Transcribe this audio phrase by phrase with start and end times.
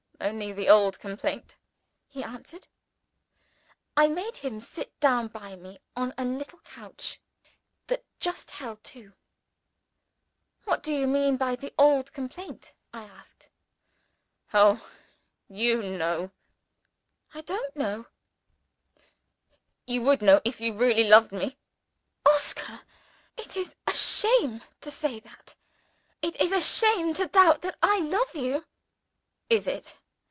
[0.23, 1.57] "Only the old complaint,"
[2.07, 2.67] he answered.
[3.97, 7.19] I made him sit down by me on a little couch
[7.87, 9.13] that just held two.
[10.65, 13.49] "What do you mean by the old complaint?" I asked.
[14.53, 14.87] "Oh!
[15.49, 16.29] you know!"
[17.33, 18.05] "I don't know."
[19.87, 21.57] "You would know if you really loved me."
[22.27, 22.81] "Oscar!
[23.37, 25.55] it is a shame to say that.
[26.21, 28.65] It is a shame to doubt that I love you!"
[29.49, 29.97] "Is it?